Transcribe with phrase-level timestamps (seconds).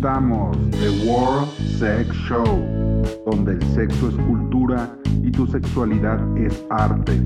[0.00, 1.48] presentamos The World
[1.78, 2.44] Sex Show,
[3.26, 7.20] donde el sexo es cultura y tu sexualidad es arte.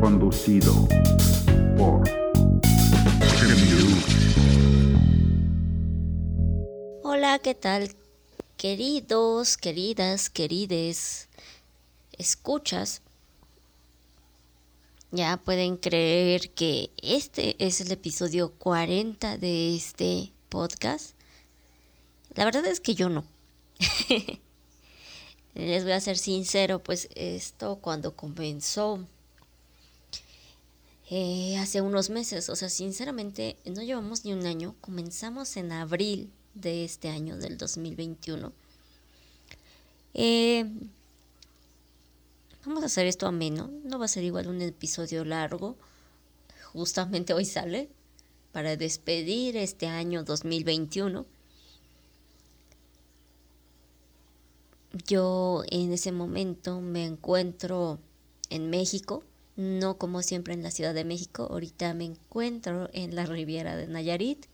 [0.00, 0.88] Conducido
[1.76, 2.02] por
[7.04, 7.90] Hola, ¿qué tal?
[8.56, 11.28] Queridos, queridas, querides,
[12.18, 13.02] escuchas.
[15.12, 21.19] Ya pueden creer que este es el episodio 40 de este podcast.
[22.34, 23.24] La verdad es que yo no.
[25.54, 29.04] Les voy a ser sincero, pues esto cuando comenzó
[31.10, 36.30] eh, hace unos meses, o sea, sinceramente no llevamos ni un año, comenzamos en abril
[36.54, 38.52] de este año, del 2021.
[40.14, 40.66] Eh,
[42.64, 45.76] vamos a hacer esto ameno, no va a ser igual un episodio largo,
[46.72, 47.88] justamente hoy sale,
[48.52, 51.26] para despedir este año 2021.
[54.92, 58.00] Yo en ese momento me encuentro
[58.48, 59.22] en México,
[59.56, 63.86] no como siempre en la Ciudad de México, ahorita me encuentro en la Riviera de
[63.86, 64.46] Nayarit.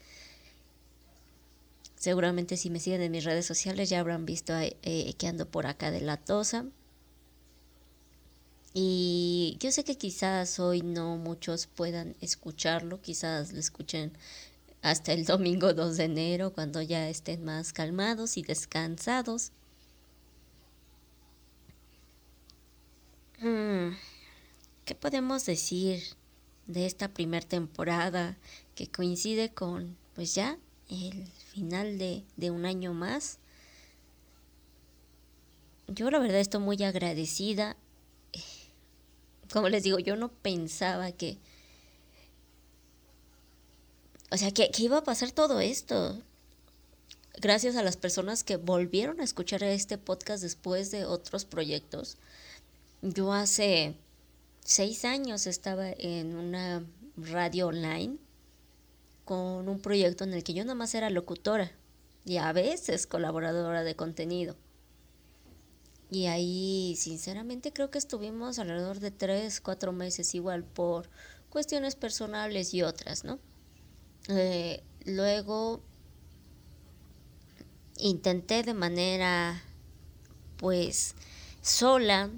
[1.97, 5.67] Seguramente si me siguen en mis redes sociales ya habrán visto eh, que ando por
[5.67, 6.67] acá de la Tosa.
[8.75, 14.13] Y yo sé que quizás hoy no muchos puedan escucharlo, quizás lo escuchen
[14.83, 19.53] hasta el domingo 2 de enero, cuando ya estén más calmados y descansados.
[23.41, 26.03] ¿Qué podemos decir
[26.67, 28.37] de esta primera temporada
[28.75, 33.39] que coincide con, pues ya, el final de, de un año más?
[35.89, 37.77] Yo la verdad estoy muy agradecida.
[39.53, 41.39] Como les digo, yo no pensaba que...
[44.31, 46.21] O sea, que, que iba a pasar todo esto
[47.41, 52.17] gracias a las personas que volvieron a escuchar este podcast después de otros proyectos.
[53.03, 53.95] Yo hace
[54.65, 56.85] seis años estaba en una
[57.17, 58.17] radio online
[59.25, 61.73] con un proyecto en el que yo nada más era locutora
[62.25, 64.57] y a veces colaboradora de contenido.
[66.11, 71.09] Y ahí, sinceramente, creo que estuvimos alrededor de tres, cuatro meses igual por
[71.51, 73.41] cuestiones personales y otras, ¿no?
[74.29, 75.81] Eh, luego
[77.99, 79.63] intenté de manera,
[80.57, 81.15] pues,
[81.63, 82.31] sola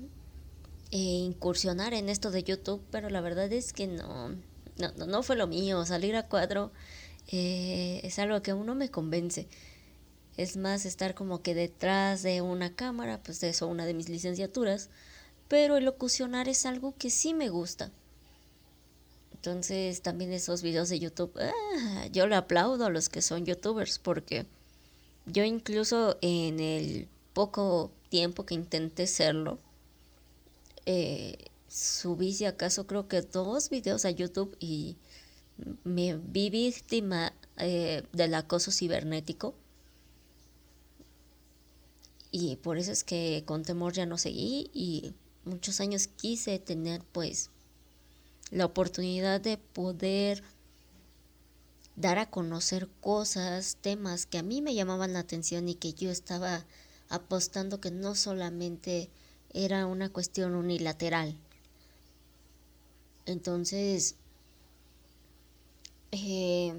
[0.91, 4.31] eh, incursionar en esto de YouTube, pero la verdad es que no,
[4.78, 5.84] no, no fue lo mío.
[5.84, 6.72] Salir a cuadro
[7.28, 9.48] eh, es algo que aún no me convence.
[10.37, 14.09] Es más estar como que detrás de una cámara, pues de eso una de mis
[14.09, 14.88] licenciaturas,
[15.48, 17.91] pero el locucionar es algo que sí me gusta.
[19.32, 23.98] Entonces también esos videos de YouTube, ah, yo le aplaudo a los que son youtubers
[23.98, 24.47] porque
[25.27, 29.59] yo incluso en el poco tiempo que intenté serlo,
[30.91, 31.37] eh,
[31.69, 34.97] subí si acaso creo que dos videos a YouTube y
[35.84, 39.54] me vi víctima eh, del acoso cibernético.
[42.31, 45.12] Y por eso es que con temor ya no seguí y
[45.44, 47.50] muchos años quise tener pues
[48.50, 50.43] la oportunidad de poder
[51.97, 56.10] dar a conocer cosas, temas que a mí me llamaban la atención y que yo
[56.10, 56.65] estaba
[57.10, 59.10] apostando que no solamente
[59.53, 61.36] era una cuestión unilateral.
[63.26, 64.14] Entonces,
[66.12, 66.75] eh,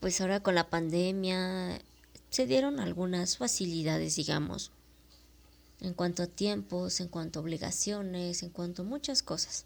[0.00, 1.80] pues ahora con la pandemia
[2.30, 4.72] se dieron algunas facilidades, digamos,
[5.80, 9.64] en cuanto a tiempos, en cuanto a obligaciones, en cuanto a muchas cosas.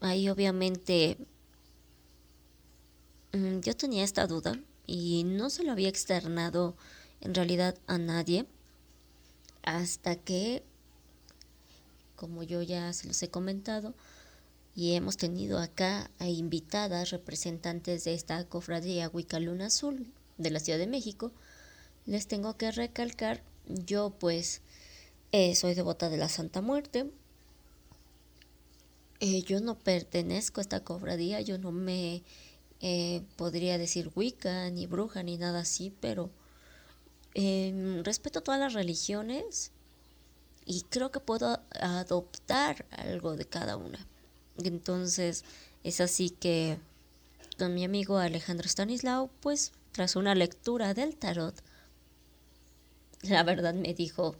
[0.00, 1.16] Ahí obviamente
[3.32, 6.76] mm, yo tenía esta duda y no se lo había externado
[7.20, 8.46] en realidad a nadie
[9.62, 10.62] hasta que,
[12.14, 13.94] como yo ya se los he comentado,
[14.74, 19.10] y hemos tenido acá a invitadas representantes de esta cofradía
[19.40, 21.32] Luna Azul de la Ciudad de México,
[22.04, 24.60] les tengo que recalcar, yo pues
[25.32, 27.10] eh, soy devota de la Santa Muerte,
[29.20, 32.22] eh, yo no pertenezco a esta cofradía, yo no me
[32.80, 36.30] eh, podría decir Wicca, ni bruja, ni nada así, pero
[37.38, 39.70] eh, respeto todas las religiones
[40.64, 43.98] y creo que puedo adoptar algo de cada una.
[44.56, 45.44] Entonces
[45.84, 46.78] es así que
[47.58, 51.54] con mi amigo Alejandro Stanislao, pues tras una lectura del tarot,
[53.20, 54.34] la verdad me dijo,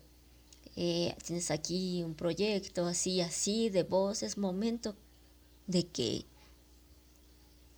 [0.74, 4.96] eh, tienes aquí un proyecto así, así, de voz, es momento
[5.66, 6.24] de que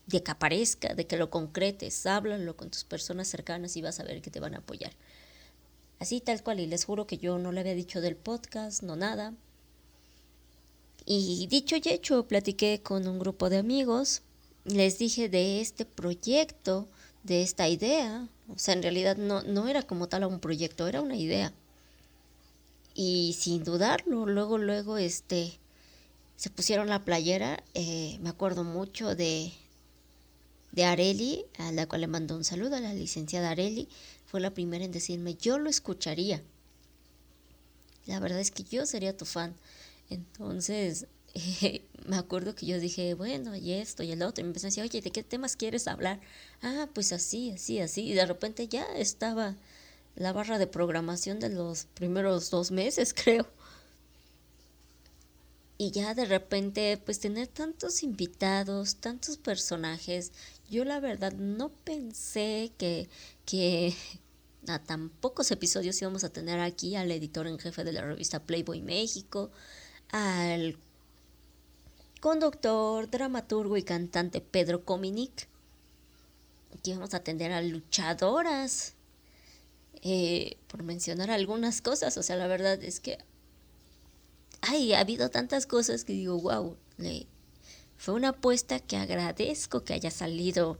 [0.09, 4.05] de que aparezca, de que lo concretes, háblalo con tus personas cercanas y vas a
[4.05, 4.93] ver que te van a apoyar.
[6.01, 8.97] Así tal cual, y les juro que yo no le había dicho del podcast, no
[8.97, 9.35] nada.
[11.05, 14.23] Y dicho y hecho, platiqué con un grupo de amigos,
[14.65, 16.89] les dije de este proyecto,
[17.23, 18.29] de esta idea.
[18.49, 21.53] O sea, en realidad no, no era como tal un proyecto, era una idea.
[22.95, 25.59] Y sin dudarlo, luego, luego, este,
[26.37, 27.63] se pusieron la playera.
[27.75, 29.53] Eh, me acuerdo mucho de,
[30.73, 33.89] de Areli, a la cual le mandó un saludo a la licenciada Areli.
[34.27, 36.43] Fue la primera en decirme, yo lo escucharía.
[38.07, 39.55] La verdad es que yo sería tu fan.
[40.11, 41.07] Entonces,
[42.07, 44.43] me acuerdo que yo dije, bueno, y esto y el otro.
[44.43, 46.21] Y me empezó a decir, oye, ¿de qué temas quieres hablar?
[46.63, 48.03] Ah, pues así, así, así.
[48.03, 49.55] Y de repente ya estaba
[50.17, 53.47] la barra de programación de los primeros dos meses, creo.
[55.81, 60.33] Y ya de repente, pues tener tantos invitados, tantos personajes,
[60.69, 63.09] yo la verdad no pensé que,
[63.45, 63.95] que
[64.69, 68.41] a tan pocos episodios íbamos a tener aquí al editor en jefe de la revista
[68.41, 69.51] Playboy México,
[70.11, 70.79] al
[72.21, 75.49] conductor, dramaturgo y cantante Pedro Cominic,
[76.83, 78.95] que íbamos a atender a luchadoras,
[80.03, 83.19] eh, por mencionar algunas cosas, o sea, la verdad es que
[84.61, 86.77] ay, ha habido tantas cosas que digo, wow,
[87.99, 90.79] fue una apuesta que agradezco que haya salido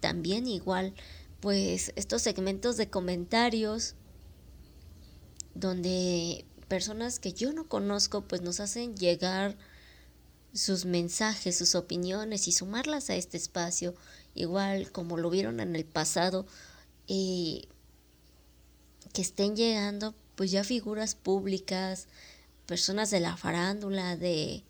[0.00, 0.94] también igual,
[1.40, 3.94] pues estos segmentos de comentarios
[5.54, 9.56] donde personas que yo no conozco pues nos hacen llegar
[10.54, 13.94] sus mensajes, sus opiniones y sumarlas a este espacio,
[14.34, 16.46] igual como lo vieron en el pasado,
[17.06, 17.68] y
[19.12, 22.08] que estén llegando pues ya figuras públicas,
[22.66, 24.64] personas de la farándula, de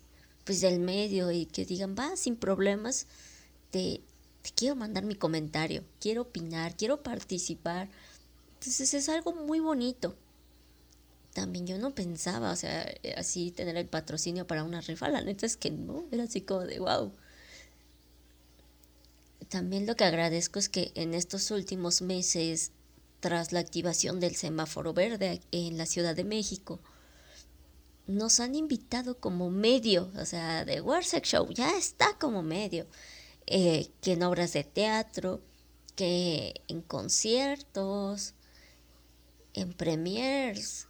[0.45, 3.07] pues del medio y que digan, va, sin problemas,
[3.71, 4.01] te,
[4.41, 7.89] te quiero mandar mi comentario, quiero opinar, quiero participar.
[8.53, 10.15] Entonces es algo muy bonito
[11.35, 15.45] también yo no pensaba, o sea, así tener el patrocinio para una rifa, la neta
[15.45, 17.11] es que no, era así como de wow.
[19.49, 22.71] También lo que agradezco es que en estos últimos meses,
[23.19, 26.79] tras la activación del semáforo verde en la Ciudad de México,
[28.07, 32.85] nos han invitado como medio, o sea, de Warsex Show ya está como medio,
[33.47, 35.41] eh, que en obras de teatro,
[35.95, 38.33] que en conciertos,
[39.53, 40.87] en premiers,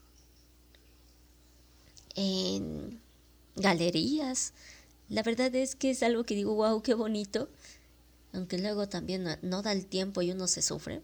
[2.15, 2.99] en
[3.55, 4.53] galerías.
[5.09, 7.49] La verdad es que es algo que digo, wow, qué bonito.
[8.33, 11.01] Aunque luego también no, da el tiempo y uno se sufre.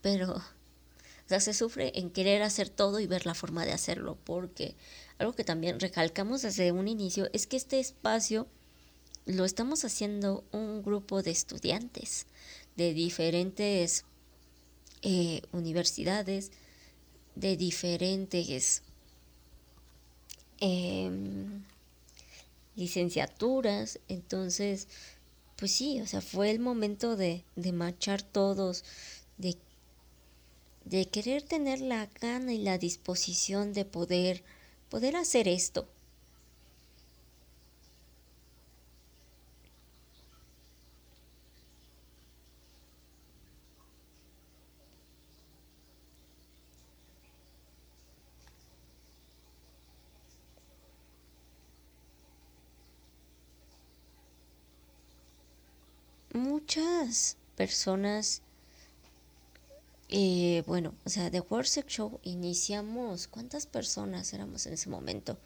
[0.00, 4.16] Pero, o sea, se sufre en querer hacer todo y ver la forma de hacerlo.
[4.24, 4.76] Porque
[5.22, 8.46] algo que también recalcamos desde un inicio es que este espacio
[9.24, 12.26] lo estamos haciendo un grupo de estudiantes
[12.76, 14.04] de diferentes
[15.02, 16.50] eh, universidades,
[17.34, 18.82] de diferentes
[20.64, 21.64] Em,
[22.76, 24.86] licenciaturas, entonces,
[25.56, 28.84] pues sí, o sea, fue el momento de, de marchar todos,
[29.38, 29.56] de,
[30.84, 34.44] de querer tener la gana y la disposición de poder,
[34.92, 35.88] poder hacer esto.
[56.34, 58.42] muchas personas,
[60.12, 65.38] eh, bueno, o sea, de Worship Show iniciamos, ¿cuántas personas éramos en ese momento?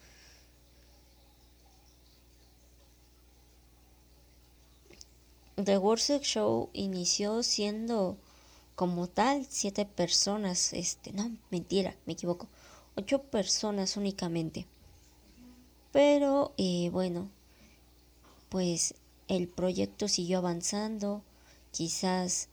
[5.55, 8.17] The Worship Show inició siendo
[8.75, 12.47] como tal siete personas, este, no, mentira, me equivoco,
[12.95, 14.67] ocho personas únicamente.
[15.91, 17.29] Pero, eh, bueno,
[18.49, 18.93] pues
[19.27, 21.23] el proyecto siguió avanzando,
[21.71, 22.49] quizás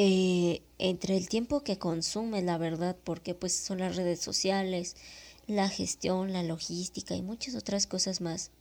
[0.00, 4.94] eh, entre el tiempo que consume, la verdad, porque pues son las redes sociales,
[5.48, 8.52] la gestión, la logística y muchas otras cosas más.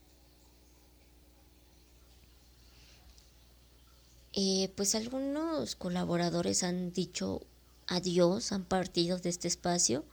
[4.33, 7.43] Eh, pues algunos colaboradores han dicho
[7.85, 10.05] adiós, han partido de este espacio,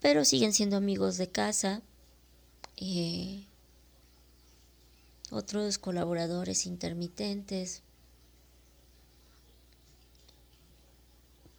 [0.00, 1.82] pero siguen siendo amigos de casa.
[2.78, 3.46] Eh,
[5.30, 7.84] otros colaboradores intermitentes.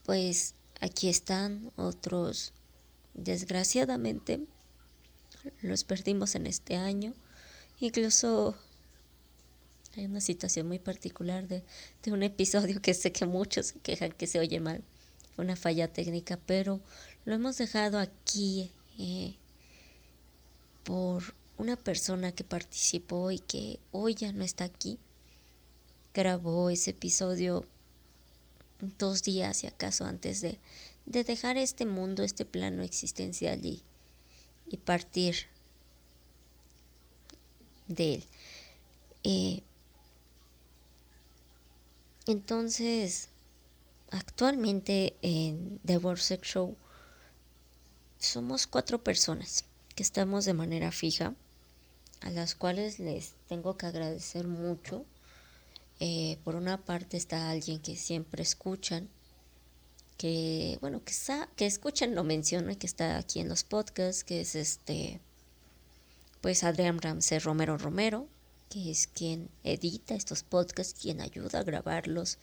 [0.10, 2.51] Pues aquí están otros,
[3.13, 4.39] desgraciadamente,
[5.62, 7.13] los perdimos en este año.
[7.80, 8.56] Incluso
[9.96, 11.63] Hay una situación muy particular de,
[12.01, 14.84] de un episodio que sé que muchos se quejan que se oye mal.
[15.38, 16.82] Una falla técnica, pero
[17.25, 19.36] lo hemos dejado aquí eh,
[20.84, 24.98] por una persona que participó y que hoy ya no está aquí.
[26.16, 27.68] Grabó ese episodio
[28.79, 30.59] dos días, si acaso, antes de,
[31.05, 33.83] de dejar este mundo, este plano existencial y,
[34.69, 35.36] y partir
[37.88, 38.24] de él.
[39.24, 39.63] Eh,
[42.25, 43.29] entonces,
[44.12, 46.77] actualmente en The World Sex Show
[48.19, 51.33] somos cuatro personas que estamos de manera fija,
[52.21, 55.05] a las cuales les tengo que agradecer mucho.
[56.00, 59.10] Eh, por una parte está alguien que siempre escuchan,
[60.18, 61.13] que bueno, que,
[61.56, 65.20] que escuchan, lo menciono y que está aquí en los podcasts, que es este,
[66.41, 68.27] pues Adrián Ramsey Romero Romero,
[68.70, 72.38] que es quien edita estos podcasts, quien ayuda a grabarlos.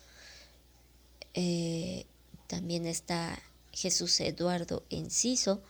[1.33, 2.05] Eh,
[2.47, 3.39] también está
[3.71, 5.61] Jesús Eduardo Enciso,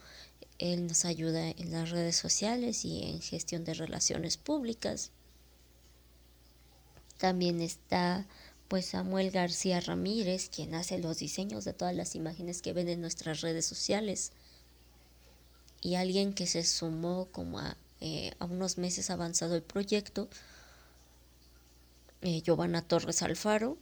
[0.60, 5.12] él nos ayuda en las redes sociales y en gestión de relaciones públicas.
[7.18, 8.26] También está
[8.68, 13.02] pues Samuel García Ramírez, quien hace los diseños de todas las imágenes que ven en
[13.02, 14.32] nuestras redes sociales.
[15.82, 20.28] Y alguien que se sumó como a, eh, unos meses avanzado el proyecto,
[22.22, 23.78] eh, Giovanna Torres Alfaro.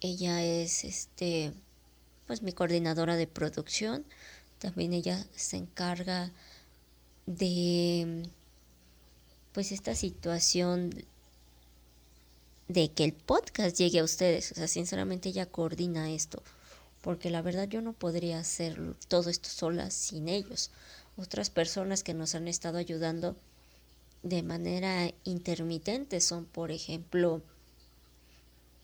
[0.00, 1.52] Ella es este
[2.26, 4.04] pues mi coordinadora de producción.
[4.58, 6.30] También ella se encarga
[7.26, 8.22] de
[9.52, 10.90] pues esta situación
[12.68, 14.52] de que el podcast llegue a ustedes.
[14.52, 16.42] O sea, sinceramente ella coordina esto.
[17.00, 20.70] Porque la verdad yo no podría hacer todo esto sola sin ellos.
[21.16, 23.36] Otras personas que nos han estado ayudando
[24.22, 27.42] de manera intermitente son, por ejemplo,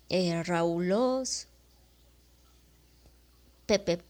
[0.08, 1.48] eh, Raúl Oz,
[3.66, 4.00] Pepe,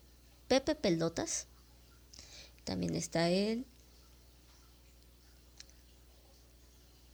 [0.49, 1.47] Pepe Pelotas,
[2.64, 3.64] también está él,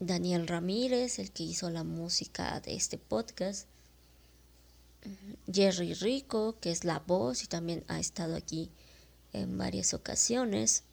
[0.01, 3.69] Daniel Ramírez, el que hizo la música de este podcast,
[5.53, 8.71] Jerry Rico, que es la voz y también ha estado aquí
[9.35, 10.85] en varias ocasiones.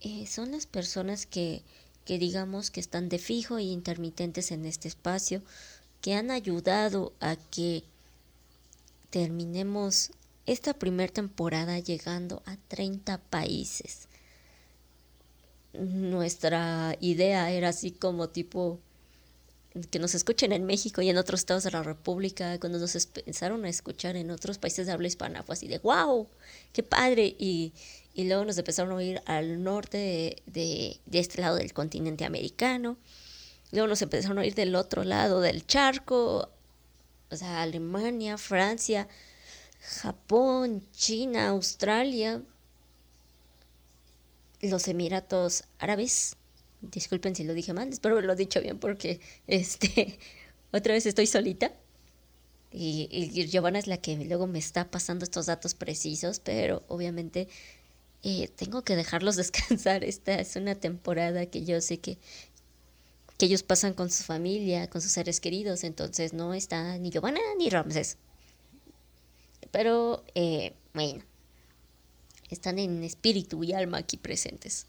[0.00, 1.62] Eh, son las personas que,
[2.04, 5.42] que digamos que están de fijo e intermitentes en este espacio,
[6.02, 7.82] que han ayudado a que
[9.08, 10.10] terminemos
[10.44, 14.08] esta primera temporada llegando a 30 países.
[15.78, 18.80] Nuestra idea era así como tipo
[19.90, 23.64] que nos escuchen en México y en otros estados de la República, cuando nos empezaron
[23.64, 26.28] a escuchar en otros países de habla hispana, fue así de wow,
[26.72, 27.36] qué padre.
[27.38, 27.72] Y,
[28.14, 32.96] y luego nos empezaron a oír al norte de, de, este lado del continente americano.
[33.72, 36.48] Luego nos empezaron a oír del otro lado del charco,
[37.30, 39.08] o sea, Alemania, Francia,
[39.80, 42.40] Japón, China, Australia,
[44.60, 46.36] los Emiratos Árabes.
[46.80, 50.18] Disculpen si lo dije mal, espero haberlo dicho bien porque este
[50.72, 51.72] otra vez estoy solita.
[52.72, 57.48] Y, Giovanna es la que luego me está pasando estos datos precisos, pero obviamente
[58.22, 60.04] eh, tengo que dejarlos descansar.
[60.04, 62.18] Esta es una temporada que yo sé que,
[63.38, 67.40] que ellos pasan con su familia, con sus seres queridos, entonces no está ni Giovanna
[67.56, 68.18] ni Ramses.
[69.70, 71.22] Pero, eh, bueno,
[72.50, 74.86] están en espíritu y alma aquí presentes.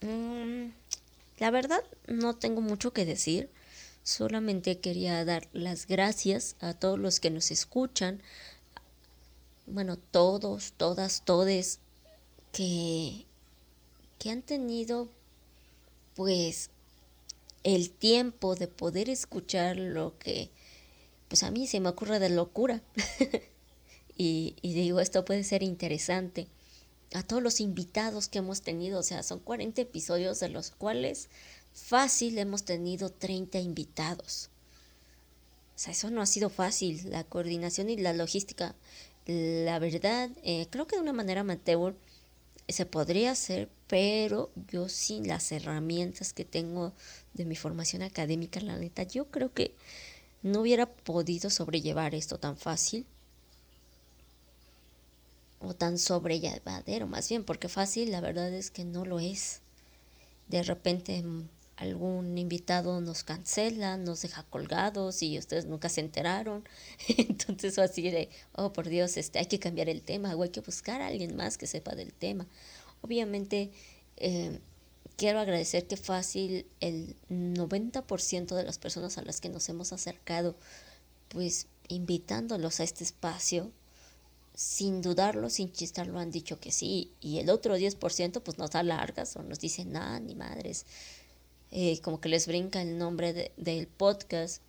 [0.00, 0.70] Mm,
[1.38, 3.50] la verdad, no tengo mucho que decir.
[4.02, 8.22] Solamente quería dar las gracias a todos los que nos escuchan.
[9.66, 11.78] Bueno, todos, todas, todes
[12.52, 13.24] que,
[14.18, 15.08] que han tenido
[16.14, 16.70] pues
[17.62, 20.50] el tiempo de poder escuchar lo que
[21.34, 22.80] pues a mí se me ocurre de locura.
[24.16, 26.46] y, digo, esto puede ser interesante.
[27.12, 31.28] A todos los invitados que hemos tenido, o sea, son 40 episodios de los cuales
[31.72, 34.48] fácil hemos tenido 30 invitados.
[35.74, 38.76] O sea, eso no ha sido fácil, la coordinación y la logística.
[39.26, 41.96] La verdad, eh, creo que de una manera amateur
[42.68, 46.92] se podría hacer, pero yo sin las herramientas que tengo
[47.32, 49.74] de mi formación académica, la neta, yo creo que
[50.44, 53.06] no hubiera podido sobrellevar esto tan fácil.
[55.58, 59.62] O tan sobrellevadero, más bien, porque fácil la verdad es que no lo es.
[60.48, 61.24] De repente
[61.76, 66.62] algún invitado nos cancela, nos deja colgados y ustedes nunca se enteraron.
[67.16, 70.60] Entonces así de, oh por Dios, este, hay que cambiar el tema o hay que
[70.60, 72.46] buscar a alguien más que sepa del tema.
[73.00, 73.72] Obviamente,
[74.18, 74.60] eh,
[75.16, 80.56] quiero agradecer que fácil el 90% de las personas a las que nos hemos acercado,
[81.28, 83.70] pues invitándolos a este espacio,
[84.54, 87.12] sin dudarlo, sin chistarlo, han dicho que sí.
[87.20, 88.80] Y el otro 10% pues nos da
[89.36, 90.86] o nos dice, nada, ni madres.
[91.70, 94.62] Eh, como que les brinca el nombre del podcast.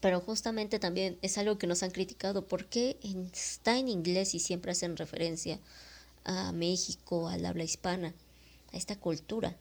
[0.00, 2.46] Pero justamente también es algo que nos han criticado.
[2.46, 2.98] porque
[3.32, 5.58] está en inglés y siempre hacen referencia
[6.24, 8.14] a México, al habla hispana,
[8.74, 9.56] a esta cultura?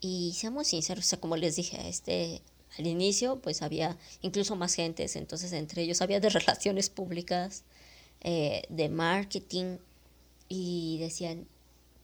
[0.00, 2.42] Y seamos sinceros, o sea, como les dije, este,
[2.78, 7.64] al inicio, pues había incluso más gentes, entonces entre ellos había de relaciones públicas,
[8.20, 9.78] eh, de marketing,
[10.48, 11.46] y decían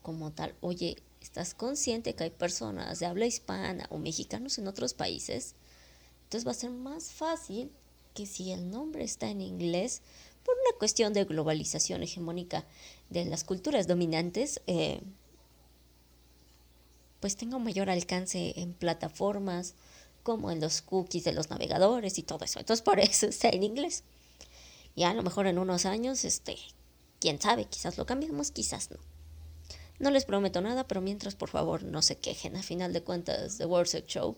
[0.02, 0.96] como tal, oye,
[1.26, 5.56] ¿Estás consciente que hay personas de habla hispana o mexicanos en otros países?
[6.22, 7.72] Entonces va a ser más fácil
[8.14, 10.02] que si el nombre está en inglés,
[10.44, 12.64] por una cuestión de globalización hegemónica
[13.10, 15.00] de las culturas dominantes, eh,
[17.20, 19.74] pues tenga un mayor alcance en plataformas
[20.22, 22.58] como en los cookies de los navegadores y todo eso.
[22.58, 24.02] Entonces por eso está en inglés.
[24.94, 26.56] Y a lo mejor en unos años, este,
[27.20, 28.98] quién sabe, quizás lo cambiemos, quizás no.
[29.98, 32.56] No les prometo nada, pero mientras por favor no se quejen.
[32.56, 34.36] A final de cuentas, The World Sex Show,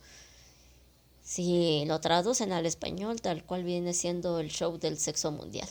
[1.23, 5.68] si lo traducen al español, tal cual viene siendo el show del sexo mundial.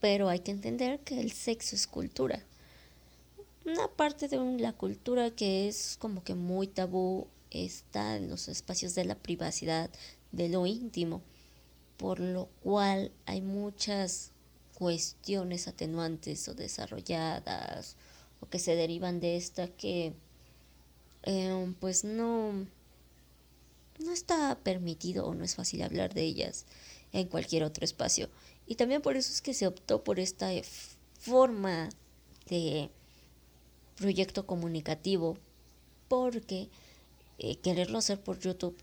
[0.00, 2.44] Pero hay que entender que el sexo es cultura.
[3.64, 8.94] Una parte de la cultura que es como que muy tabú está en los espacios
[8.94, 9.90] de la privacidad,
[10.32, 11.22] de lo íntimo,
[11.96, 14.32] por lo cual hay muchas
[14.74, 17.96] cuestiones atenuantes o desarrolladas
[18.40, 20.14] o que se derivan de esta que
[21.24, 22.66] eh, pues no
[23.98, 26.66] no está permitido o no es fácil hablar de ellas
[27.12, 28.28] en cualquier otro espacio.
[28.66, 30.50] Y también por eso es que se optó por esta
[31.18, 31.88] forma
[32.48, 32.90] de
[33.98, 35.36] proyecto comunicativo
[36.08, 36.68] porque
[37.38, 38.76] eh, quererlo hacer por YouTube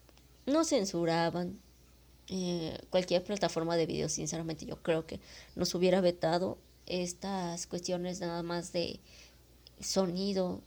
[0.45, 1.59] no censuraban
[2.27, 5.19] eh, cualquier plataforma de video, sinceramente yo creo que
[5.55, 8.99] nos hubiera vetado estas cuestiones nada más de
[9.79, 10.61] sonido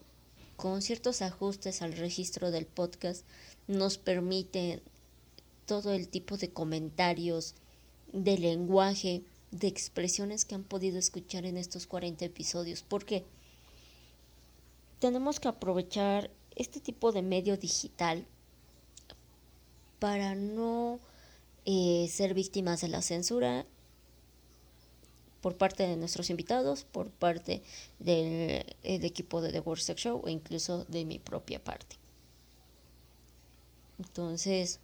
[0.57, 3.25] con ciertos ajustes al registro del podcast
[3.69, 4.83] nos permite
[5.67, 7.55] todo el tipo de comentarios,
[8.13, 12.83] de lenguaje, de expresiones que han podido escuchar en estos 40 episodios.
[12.83, 13.25] porque
[14.99, 18.27] Tenemos que aprovechar este tipo de medio digital
[19.99, 21.01] para no
[21.65, 23.67] eh, ser víctimas de la censura
[25.41, 27.63] por parte de nuestros invitados, por parte
[27.99, 31.97] del, equipo de The World Sex Show o incluso de mi propia parte.
[33.99, 34.81] Entonces,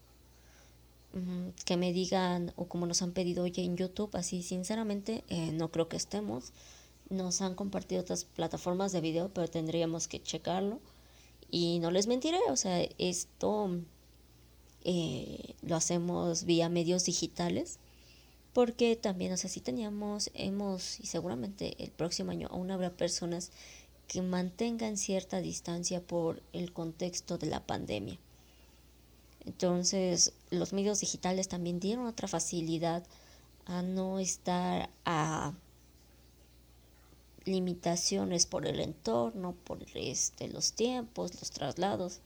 [1.65, 5.71] que me digan o como nos han pedido hoy en YouTube, así sinceramente eh, no
[5.71, 6.53] creo que estemos.
[7.11, 10.81] Nos han compartido otras plataformas de video, pero tendríamos que checarlo.
[11.51, 13.71] Y no les mentiré, o sea, esto
[14.85, 17.79] eh, lo hacemos vía medios digitales,
[18.53, 23.51] porque también, o sea, si teníamos, hemos, y seguramente el próximo año aún habrá personas
[24.09, 28.19] que mantengan cierta distancia por el contexto de la pandemia.
[29.47, 33.05] Entonces, los medios digitales también dieron otra facilidad
[33.67, 35.55] a no estar a
[37.45, 42.21] limitaciones por el entorno, por este, los tiempos, los traslados.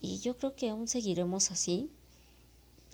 [0.00, 1.90] Y yo creo que aún seguiremos así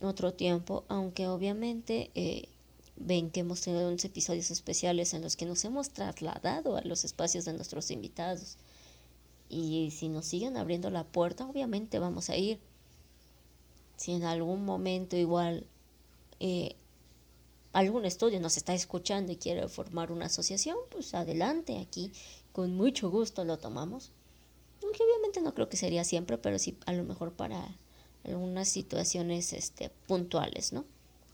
[0.02, 2.48] otro tiempo, aunque obviamente eh,
[2.96, 7.04] ven que hemos tenido unos episodios especiales en los que nos hemos trasladado a los
[7.04, 8.56] espacios de nuestros invitados.
[9.48, 12.60] Y si nos siguen abriendo la puerta, obviamente vamos a ir.
[13.96, 15.66] Si en algún momento igual
[16.38, 16.76] eh,
[17.72, 22.12] algún estudio nos está escuchando y quiere formar una asociación, pues adelante, aquí
[22.52, 24.12] con mucho gusto lo tomamos.
[24.82, 27.76] Aunque obviamente no creo que sería siempre, pero sí a lo mejor para
[28.24, 30.84] algunas situaciones este, puntuales, ¿no?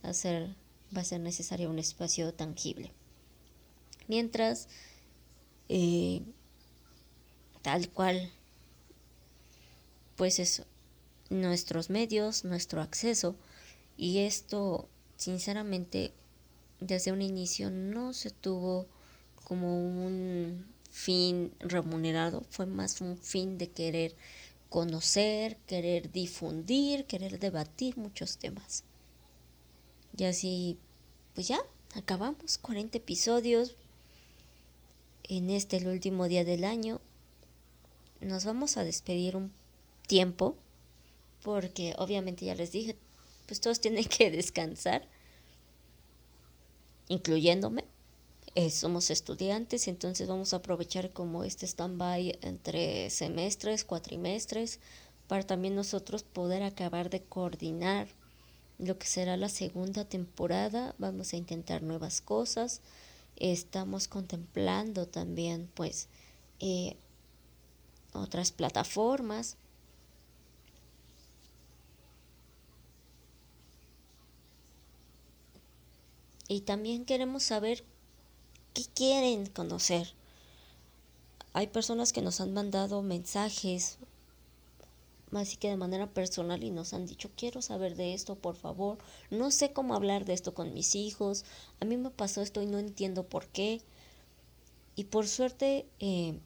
[0.03, 0.55] Hacer,
[0.96, 2.92] va a ser necesario un espacio tangible.
[4.09, 4.68] Mientras,
[5.68, 6.22] eh,
[7.62, 8.31] tal cual,
[10.16, 10.64] pues eso,
[11.29, 13.37] nuestros medios, nuestro acceso,
[13.96, 16.12] y esto, sinceramente,
[16.81, 18.87] desde un inicio no se tuvo
[19.45, 24.17] como un fin remunerado, fue más un fin de querer
[24.69, 28.85] conocer, querer difundir, querer debatir muchos temas.
[30.17, 30.79] Y así,
[31.35, 31.61] pues ya,
[31.95, 33.77] acabamos 40 episodios
[35.25, 37.01] en este el último día del año.
[38.21, 39.53] nos vamos a despedir un
[40.07, 40.57] tiempo
[41.43, 42.97] porque obviamente ya les dije,
[43.47, 45.09] pues todos tienen que descansar,
[47.09, 47.85] incluyéndome.
[48.55, 54.81] Eh, somos estudiantes, entonces vamos a aprovechar como este stand-by entre semestres, cuatrimestres,
[55.29, 58.09] para también nosotros poder acabar de coordinar
[58.79, 60.95] lo que será la segunda temporada.
[60.99, 62.81] Vamos a intentar nuevas cosas.
[63.37, 66.09] Estamos contemplando también, pues,
[66.61, 66.97] eh,
[68.12, 69.57] otras plataformas.
[76.49, 77.85] Y también queremos saber
[78.75, 80.15] qué quieren conocer.
[81.53, 83.99] Hay personas que nos han mandado mensajes,
[85.33, 88.99] así que de manera personal, y nos han dicho, quiero saber de esto, por favor.
[89.31, 91.45] No sé cómo hablar de esto con mis hijos.
[91.81, 93.81] A mí me pasó esto y no entiendo por qué.
[94.95, 96.39] Y por suerte, eh,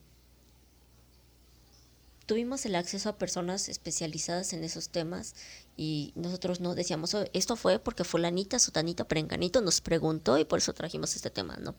[2.31, 5.35] tuvimos el acceso a personas especializadas en esos temas
[5.75, 10.59] y nosotros no decíamos, oh, esto fue porque fulanita, sutanita, perenganito nos preguntó y por
[10.59, 11.75] eso trajimos este tema, no.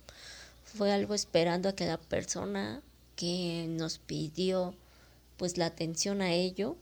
[0.62, 2.82] Fue algo esperando a que la persona
[3.16, 4.74] que nos pidió
[5.38, 6.76] pues la atención a ello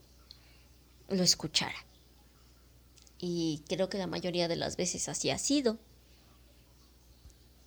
[1.08, 1.86] lo escuchara.
[3.20, 5.78] Y creo que la mayoría de las veces así ha sido.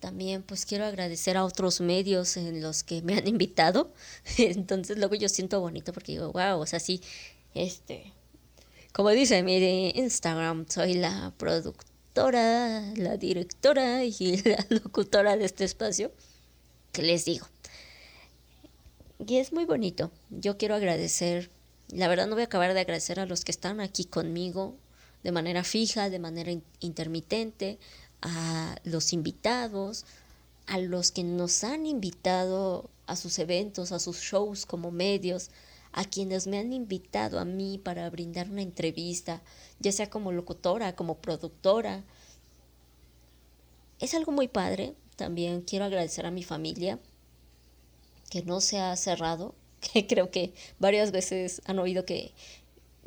[0.04, 3.90] También pues quiero agradecer a otros medios en los que me han invitado.
[4.36, 7.00] Entonces luego yo siento bonito porque digo, wow, o sea, sí,
[7.54, 8.12] este,
[8.92, 16.12] como dice mi Instagram, soy la productora, la directora y la locutora de este espacio.
[16.92, 17.46] ¿Qué les digo?
[19.26, 20.12] Y es muy bonito.
[20.28, 21.50] Yo quiero agradecer,
[21.88, 24.76] la verdad no voy a acabar de agradecer a los que están aquí conmigo
[25.22, 27.78] de manera fija, de manera intermitente,
[28.24, 30.06] a los invitados,
[30.66, 35.50] a los que nos han invitado a sus eventos, a sus shows como medios,
[35.92, 39.42] a quienes me han invitado a mí para brindar una entrevista,
[39.78, 42.02] ya sea como locutora, como productora.
[44.00, 44.94] Es algo muy padre.
[45.16, 46.98] También quiero agradecer a mi familia,
[48.30, 49.54] que no se ha cerrado,
[49.92, 52.32] que creo que varias veces han oído que,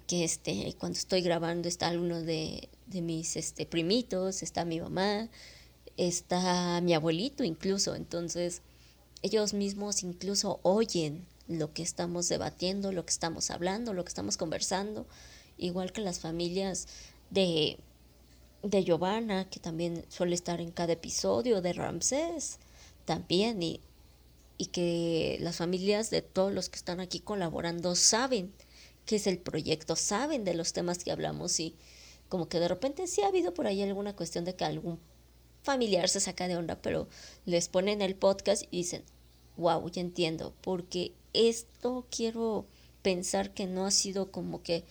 [0.05, 5.29] que este, cuando estoy grabando está uno de, de mis este, primitos, está mi mamá,
[5.97, 8.61] está mi abuelito incluso, entonces
[9.21, 14.37] ellos mismos incluso oyen lo que estamos debatiendo, lo que estamos hablando, lo que estamos
[14.37, 15.07] conversando,
[15.57, 16.87] igual que las familias
[17.29, 17.77] de,
[18.63, 22.59] de Giovanna, que también suele estar en cada episodio, de Ramsés
[23.05, 23.79] también, y,
[24.57, 28.53] y que las familias de todos los que están aquí colaborando saben
[29.05, 31.75] qué es el proyecto, saben de los temas que hablamos y
[32.29, 34.99] como que de repente sí ha habido por ahí alguna cuestión de que algún
[35.63, 37.07] familiar se saca de onda, pero
[37.45, 39.03] les ponen el podcast y dicen,
[39.57, 42.65] wow, ya entiendo, porque esto quiero
[43.01, 44.83] pensar que no ha sido como que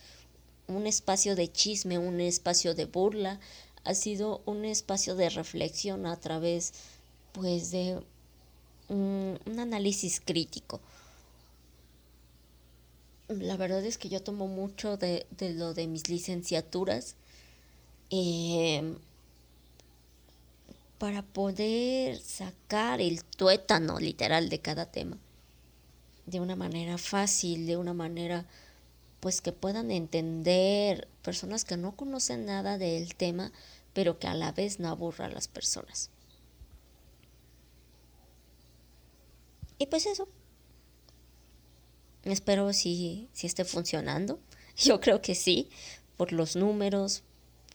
[0.67, 3.39] un espacio de chisme, un espacio de burla,
[3.83, 6.73] ha sido un espacio de reflexión a través
[7.31, 7.99] pues de
[8.89, 10.81] un, análisis crítico.
[13.29, 17.15] La verdad es que yo tomo mucho de, de lo de mis licenciaturas
[18.09, 18.95] eh,
[20.97, 25.17] para poder sacar el tuétano literal de cada tema
[26.27, 28.45] de una manera fácil, de una manera
[29.19, 33.51] pues que puedan entender personas que no conocen nada del tema,
[33.93, 36.11] pero que a la vez no aburra a las personas.
[39.79, 40.27] Y pues eso.
[42.23, 44.39] Espero si, si esté funcionando.
[44.77, 45.69] Yo creo que sí,
[46.17, 47.23] por los números,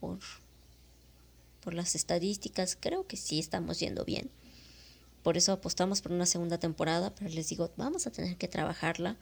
[0.03, 4.31] por, las estadísticas, creo que sí estamos yendo bien.
[5.23, 9.17] Por eso apostamos por una segunda temporada, pero les digo, vamos a tener que trabajarla.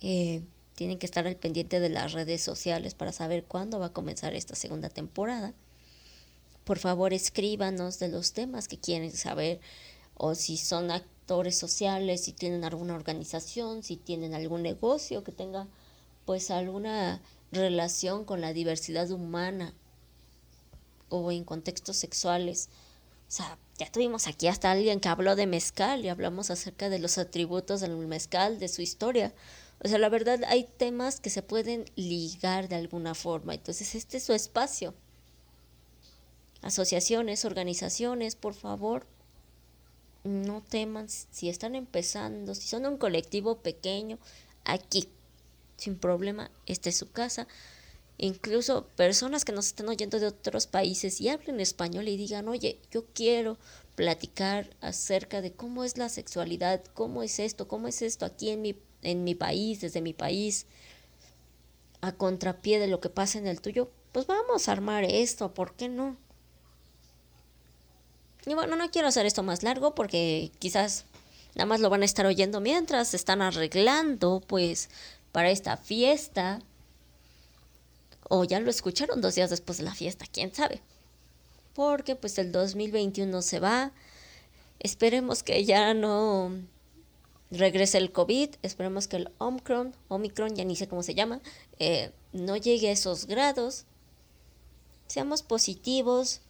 [0.00, 0.42] Eh,
[0.76, 4.34] tienen que estar al pendiente de las redes sociales para saber cuándo va a comenzar
[4.34, 5.52] esta segunda temporada.
[6.62, 9.60] Por favor, escríbanos de los temas que quieren saber
[10.16, 15.66] o si son actores sociales, si tienen alguna organización, si tienen algún negocio que tenga
[16.24, 19.74] pues alguna relación con la diversidad humana
[21.14, 22.68] o en contextos sexuales.
[23.28, 26.98] O sea, ya tuvimos aquí hasta alguien que habló de mezcal y hablamos acerca de
[26.98, 29.32] los atributos del mezcal, de su historia.
[29.82, 33.54] O sea, la verdad hay temas que se pueden ligar de alguna forma.
[33.54, 34.94] Entonces, este es su espacio.
[36.62, 39.06] Asociaciones, organizaciones, por favor,
[40.22, 44.18] no teman si están empezando, si son un colectivo pequeño,
[44.64, 45.08] aquí,
[45.76, 47.46] sin problema, esta es su casa
[48.18, 52.80] incluso personas que nos estén oyendo de otros países y hablen español y digan, oye,
[52.90, 53.58] yo quiero
[53.94, 58.62] platicar acerca de cómo es la sexualidad, cómo es esto, cómo es esto aquí en
[58.62, 60.66] mi en mi país, desde mi país,
[62.00, 65.74] a contrapié de lo que pasa en el tuyo, pues vamos a armar esto, ¿por
[65.74, 66.16] qué no?
[68.46, 71.04] Y bueno, no quiero hacer esto más largo porque quizás
[71.54, 74.90] nada más lo van a estar oyendo mientras están arreglando, pues,
[75.32, 76.60] para esta fiesta.
[78.28, 80.80] O ya lo escucharon dos días después de la fiesta, quién sabe.
[81.74, 83.92] Porque pues el 2021 se va.
[84.78, 86.52] Esperemos que ya no
[87.50, 88.50] regrese el COVID.
[88.62, 91.40] Esperemos que el Omicron, Omicron, ya ni sé cómo se llama,
[91.78, 93.84] eh, no llegue a esos grados.
[95.06, 96.40] Seamos positivos,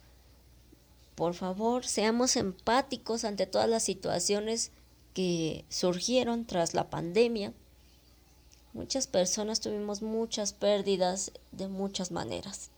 [1.15, 4.71] por favor, seamos empáticos ante todas las situaciones
[5.13, 7.53] que surgieron tras la pandemia.
[8.75, 12.71] Muchas personas tuvimos muchas pérdidas de muchas maneras.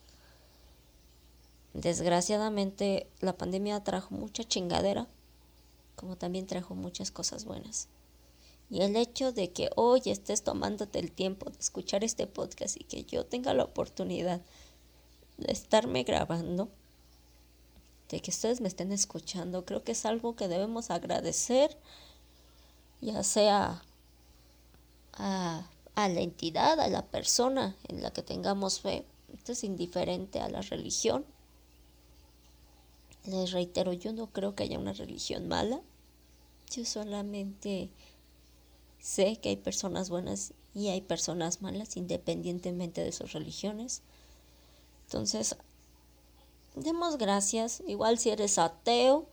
[1.74, 5.08] Desgraciadamente la pandemia trajo mucha chingadera,
[5.96, 7.88] como también trajo muchas cosas buenas.
[8.70, 12.84] Y el hecho de que hoy estés tomándote el tiempo de escuchar este podcast y
[12.84, 14.42] que yo tenga la oportunidad
[15.38, 16.70] de estarme grabando,
[18.10, 19.66] de que ustedes me estén escuchando.
[19.66, 21.76] Creo que es algo que debemos agradecer,
[23.02, 23.82] ya sea
[25.14, 25.68] a,
[26.08, 29.06] la entidad, a la persona en la que tengamos fe.
[29.34, 31.26] Esto es indiferente a la religión.
[33.26, 35.82] Les reitero, yo no creo que haya una religión mala.
[36.70, 37.90] Yo solamente
[39.00, 44.04] sé que hay personas buenas y hay personas malas independientemente de sus religiones.
[45.08, 45.56] Entonces,
[46.76, 47.82] demos gracias.
[47.88, 49.28] Igual si eres ateo,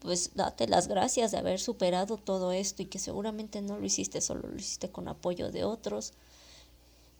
[0.00, 4.20] pues date las gracias de haber superado todo esto y que seguramente no lo hiciste
[4.20, 6.12] solo, lo hiciste con apoyo de otros.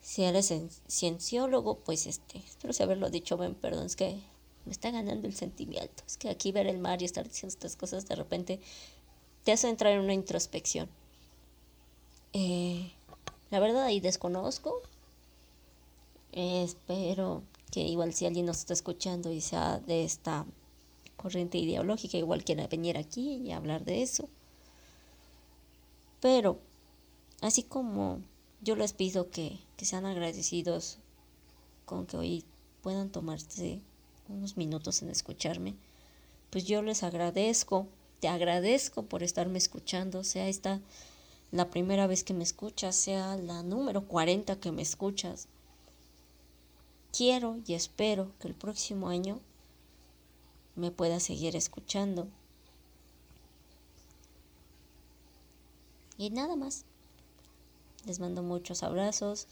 [0.02, 0.52] Si eres
[0.88, 4.20] cienciólogo, pues este, espero si haberlo dicho bien, perdón, es que
[4.64, 6.02] me está ganando el sentimiento.
[6.06, 8.60] Es que aquí ver el mar y estar diciendo estas cosas de repente
[9.44, 10.88] te hace entrar en una introspección.
[12.32, 12.92] Eh,
[13.50, 14.82] la verdad ahí desconozco.
[16.32, 20.46] espero que igual si alguien nos está escuchando y sea de esta
[21.26, 24.28] corriente ideológica, igual quiera venir aquí y hablar de eso.
[26.20, 26.60] Pero,
[27.40, 28.20] así como
[28.60, 30.98] yo les pido que, que sean agradecidos
[31.84, 32.44] con que hoy
[32.80, 33.80] puedan tomarse
[34.28, 35.74] unos minutos en escucharme,
[36.50, 37.88] pues yo les agradezco,
[38.20, 40.80] te agradezco por estarme escuchando, sea esta
[41.50, 45.48] la primera vez que me escuchas, sea la número 40 que me escuchas,
[47.12, 49.40] quiero y espero que el próximo año
[50.76, 52.28] me pueda seguir escuchando.
[56.18, 56.84] Y nada más.
[58.04, 59.46] Les mando muchos abrazos.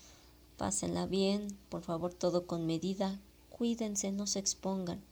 [0.57, 1.57] Pásenla bien.
[1.69, 3.19] Por favor, todo con medida.
[3.51, 5.03] Cuídense, no se expongan.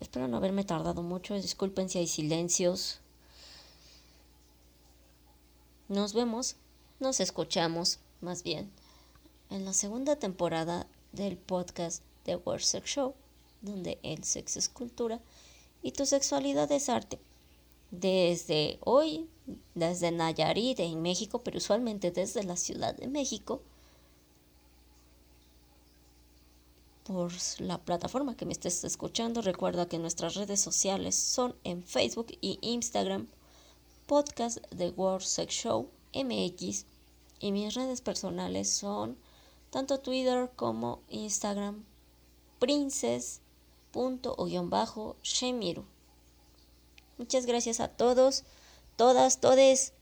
[0.00, 1.34] Espero no haberme tardado mucho.
[1.34, 3.00] Disculpen si hay silencios.
[5.88, 6.56] Nos vemos.
[6.98, 8.70] Nos escuchamos, más bien
[9.50, 13.14] en la segunda temporada del podcast The World Sex Show,
[13.62, 15.20] donde el sexo es cultura
[15.82, 17.18] y tu sexualidad es arte.
[17.90, 19.28] Desde hoy,
[19.74, 23.62] desde Nayarit en México, pero usualmente desde la Ciudad de México,
[27.04, 32.28] por la plataforma que me estés escuchando, recuerda que nuestras redes sociales son en Facebook
[32.40, 33.26] y Instagram,
[34.06, 36.84] podcast The World Sex Show MX,
[37.40, 39.16] y mis redes personales son
[39.70, 41.84] tanto Twitter como Instagram,
[43.92, 45.84] princes.shemiru.
[47.18, 48.44] Muchas gracias a todos,
[48.96, 49.92] todas, todes,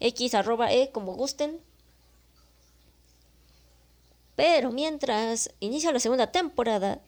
[0.00, 1.60] x arroba e como gusten.
[4.34, 7.00] Pero mientras inicia la segunda temporada,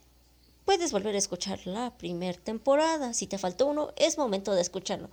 [0.64, 3.12] puedes volver a escuchar la primera temporada.
[3.12, 5.10] Si te faltó uno, es momento de escucharlo.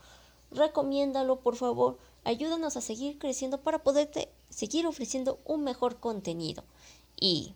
[0.51, 1.97] Recomiéndalo, por favor.
[2.23, 6.63] Ayúdanos a seguir creciendo para poderte seguir ofreciendo un mejor contenido.
[7.19, 7.54] Y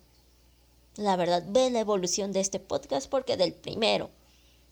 [0.96, 4.10] la verdad, ve la evolución de este podcast porque del primero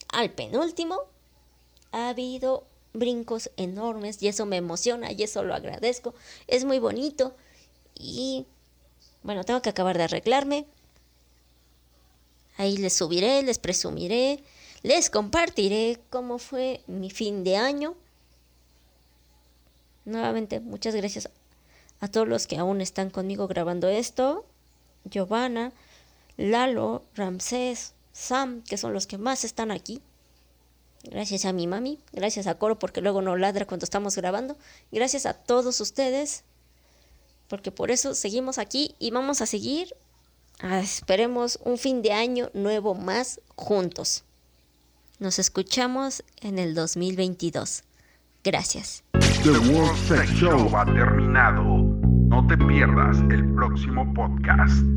[0.09, 0.99] al penúltimo
[1.91, 6.13] ha habido brincos enormes y eso me emociona y eso lo agradezco.
[6.47, 7.35] Es muy bonito
[7.95, 8.45] y
[9.23, 10.65] bueno, tengo que acabar de arreglarme.
[12.57, 14.43] Ahí les subiré, les presumiré,
[14.81, 17.95] les compartiré cómo fue mi fin de año.
[20.05, 21.29] Nuevamente, muchas gracias
[21.99, 24.45] a todos los que aún están conmigo grabando esto,
[25.05, 25.71] Giovanna,
[26.37, 30.01] Lalo, Ramsés, Sam, que son los que más están aquí.
[31.03, 34.57] Gracias a mi mami, gracias a Coro porque luego no ladra cuando estamos grabando.
[34.91, 36.43] Gracias a todos ustedes,
[37.47, 39.95] porque por eso seguimos aquí y vamos a seguir.
[40.59, 44.23] Ah, esperemos un fin de año nuevo más juntos.
[45.19, 47.83] Nos escuchamos en el 2022.
[48.43, 49.03] Gracias.
[49.43, 51.63] The World Show ha terminado.
[51.63, 54.96] No te pierdas el próximo podcast.